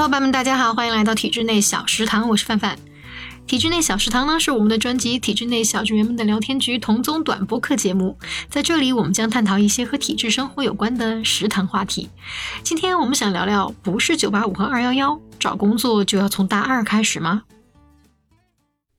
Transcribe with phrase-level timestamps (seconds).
[0.00, 2.78] 小伙伴们，大家好，欢迎来到体制内小食堂，我是范范。
[3.46, 8.16] 体制内小食堂呢，是我们的专辑《体制内小职员们的聊天局》同宗短播客节目，
[8.48, 12.08] 在这里我们将探讨一些和体制生活有关的食堂话题。
[12.62, 17.42] 今天我们想聊聊，不是985和211，，找工作就要从大二开始吗？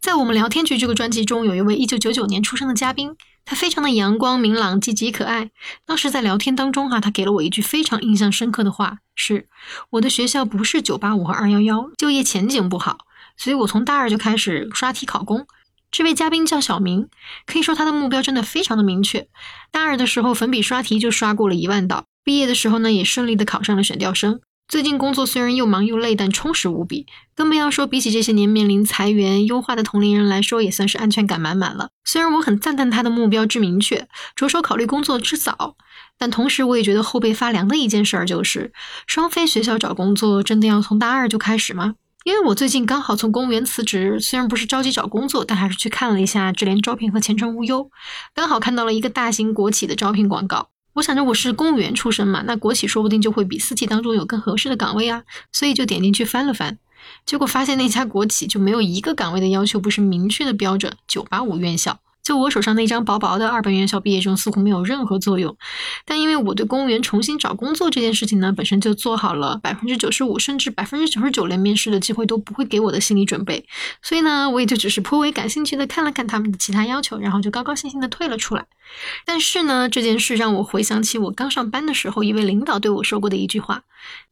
[0.00, 5.50] 在我们聊天局这个专辑中，有一位一九九九年出生的嘉宾，他非常的阳光明朗、积极可爱。
[5.84, 9.46] 当时在聊天当中哈，他给了我一句非常印象深刻的话，是
[9.90, 13.00] 我的学校不是九八五和二幺幺，就业前景不好。
[13.36, 15.46] 所以我从大二就开始刷题考公。
[15.90, 17.08] 这位嘉宾叫小明，
[17.44, 19.28] 可以说他的目标真的非常的明确。
[19.70, 24.40] 大二的时候粉笔刷题就刷过了一万道，毕业的时候呢也顺利的考上了选调生。
[24.70, 27.04] 最近工作虽然又忙又累，但充实无比。
[27.34, 31.88] 更不要说比起这些年面临裁员优化的同龄人来说，也算是安全感满满了。
[32.04, 34.06] 虽然我很赞叹他的目标之明确，
[34.36, 35.74] 着手考虑工作之早，
[36.16, 38.72] 但同时我也觉得后背发凉的一件事儿就是，
[39.08, 41.96] 双非学校找工作真的要从大二就开始吗？
[42.22, 47.90] 因为我最近刚好从公务员辞职，虽然不是着急找工作，但还是去看了一下智联招聘和前程无忧，
[48.36, 50.68] 刚好看到了一个大型国企的招聘广告。
[50.94, 56.78] 我想着我是公务员出身嘛，那国企说不定就会比私企当中有更合适的岗位啊，所以就点进去翻了翻，
[57.24, 62.00] 结果发现那家国企就没有一个岗位的要求不是明确的标着九八五院校。
[62.30, 65.56] 就我手上那张薄薄的二本院校毕业证似乎没有任何作用，
[66.04, 73.66] 但因为我对公务员重新找工作这件事情呢，本身就做好了百分之九十五甚至百分之九十九连面试的机会都不会给我的心理准备，
[74.00, 78.64] 所以呢，我也就只是颇为感兴趣的看了看他们的其他要求，然后就高高兴兴的退了出来。
[79.26, 83.82] 但是呢，这件事让我回想起我刚上班的时候，一位领导对我说过的一句话，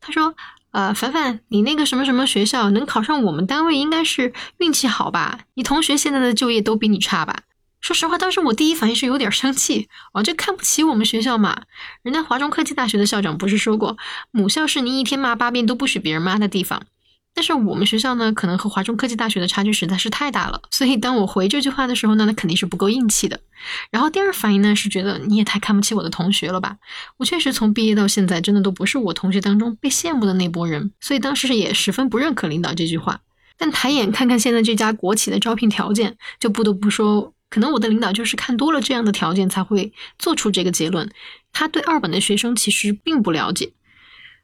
[0.00, 0.36] 他说
[0.70, 5.40] ：“呃，凡凡，你那个什么什么学校能考上我们单位，应该是运气好吧？
[5.54, 7.40] 你同学现在的就业都比你差吧？”
[7.88, 11.62] 说实话，当时我第一反应是有点生气，哦，这看不起我们学校嘛？
[12.02, 13.96] 人家华中科技大学的校长不是说过，
[14.30, 16.82] 母校是你一天骂八遍都不许别人骂的地方。
[17.32, 23.40] 但是我们学校呢，可能和华中科技大学的差距实在是太大了，所以当我回这句话的时候呢，那肯定是不够硬气的。
[23.90, 26.76] 然后第二反应呢，是觉得你也太看不起我的同学了吧？
[27.16, 33.20] 我确实从毕业到现在，真的都不是我同学当中被羡慕的那波人，所以当时也十分不认可领导这句话。
[33.56, 37.32] 但抬眼看看现在这家国企的招聘条件，就不得不说。
[37.50, 41.10] 可能我的领导就是看多了这样的条件，才会做出这个结论。
[41.52, 43.72] 他对二本的学生其实并不了解，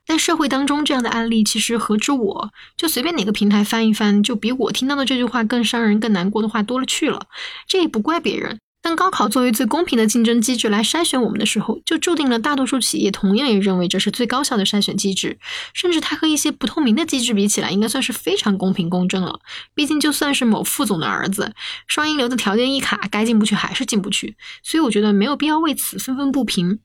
[0.06, 7.26] 在社会当中这样的案例，其实何止我就随便哪个平台翻一翻，就比我听到的这句话更伤人、更难过的话多了去了。
[7.68, 8.58] 这也不怪别人。
[8.84, 15.38] 当高考作为最公平的竞争机制来筛选我们的时候，就注定了大多数企业同样也认为这是最高效的筛选机制，
[15.72, 19.40] 甚至它和一些不透明的机制比起来，应该算是非常公平公正了。
[19.74, 21.54] 毕竟就算是某副总的儿子，
[21.86, 24.36] 双一流的条件一卡，该进不去还是进不去。
[24.62, 26.78] 所以我觉得没有必要为此愤愤不平。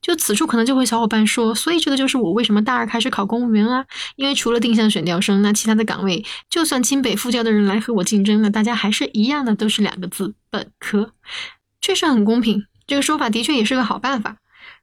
[0.00, 3.84] 就此处可能就会小伙伴说，所以这个就是我为什么大二开始考公务员啊？
[4.16, 11.14] 因为除了定向选调生，那其他的岗位，就算清北复交的人来和我竞争，那大家还是一样的，都是两个字：本科。
[11.80, 14.36] 确实很公平，这个说法的确也是个好办法。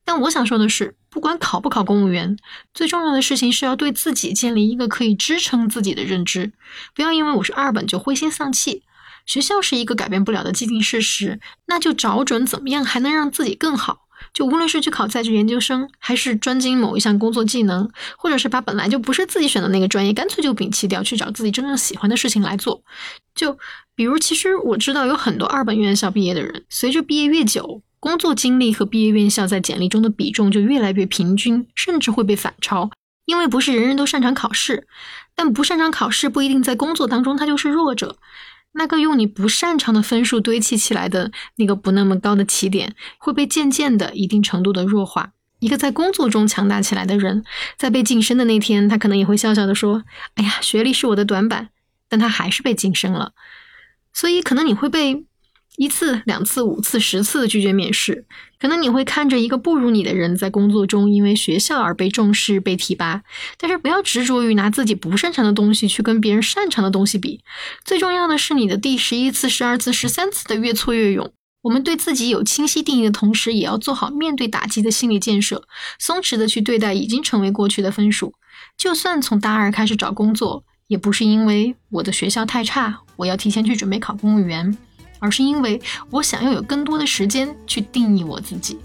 [0.04, 2.36] 但我想说的是，不管考不考公务员，
[2.74, 6.52] 最重要的事情是要对自己建立一个可以支撑自己的认知，
[6.96, 8.84] 不要因为我是二本就灰心丧气。
[9.26, 14.08] 学校是一个改变不了的既定事实，那就找准怎么样还能让自己更好。
[14.34, 22.84] 就无论是去考在职研究生，还是专精某一项工作技能，或者是把本来就不是自己选的那个专业，干脆就摒弃掉，去找自己真正喜欢的事情来做。
[23.36, 23.58] 就
[23.96, 32.90] 比如，其实我知道有很多二本院校毕业的人，随着毕业越久，工作经历和毕业院校在简历中的比重就越来越平均，甚至会被反超。
[33.26, 34.88] 因为不是人人都擅长考试，
[35.36, 38.18] 但不擅长考试不一定在工作当中他就是弱者。
[38.80, 45.34] 那个用你不擅长的分数堆砌起来的那个不那么高的起点，会被渐渐的一定程度的弱化。
[45.60, 47.44] 一个在工作中强大起来的人，
[47.78, 51.70] 在被晋升的那天，他可能也会笑笑的说：“哎呀，学历是我的短板。”
[52.08, 53.34] 但他还是被晋升了。
[54.14, 55.26] 所以，可能你会被。
[55.78, 58.26] 一次、两次、五次、十次的拒绝面试，
[58.60, 63.22] 可能你会看着一个不如你的人在工作中因为学校而被重视、被提拔。
[63.58, 67.40] 但是不要执着于拿自己不擅长的东西去跟别人擅长的东西比。
[67.86, 71.32] 最重要的是你的第十一次、十二次、十三次的越挫越勇。
[71.62, 75.64] 我们对自己有清晰定义的同时，也要做好面对打击的心理建设，
[75.98, 78.34] 松弛的去对待已经成为过去的分数。
[78.78, 84.78] 就算从大二开始找工作，也不是因为我的学校太差，我要提前去准备考公务员。
[85.20, 88.80] 而是因为我想要有更多的时间去定义我自己。